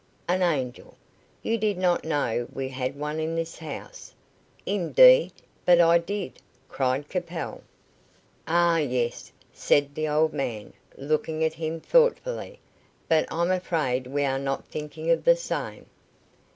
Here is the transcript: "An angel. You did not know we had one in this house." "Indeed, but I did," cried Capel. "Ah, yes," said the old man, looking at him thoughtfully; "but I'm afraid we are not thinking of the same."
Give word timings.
"An 0.27 0.41
angel. 0.41 0.97
You 1.43 1.59
did 1.59 1.77
not 1.77 2.03
know 2.03 2.47
we 2.51 2.69
had 2.69 2.95
one 2.95 3.19
in 3.19 3.35
this 3.35 3.59
house." 3.59 4.11
"Indeed, 4.65 5.31
but 5.63 5.79
I 5.79 5.99
did," 5.99 6.39
cried 6.67 7.07
Capel. 7.07 7.61
"Ah, 8.47 8.77
yes," 8.79 9.31
said 9.53 9.93
the 9.93 10.07
old 10.07 10.33
man, 10.33 10.73
looking 10.97 11.43
at 11.43 11.53
him 11.53 11.79
thoughtfully; 11.79 12.59
"but 13.07 13.31
I'm 13.31 13.51
afraid 13.51 14.07
we 14.07 14.25
are 14.25 14.39
not 14.39 14.65
thinking 14.65 15.11
of 15.11 15.23
the 15.23 15.35
same." 15.35 15.85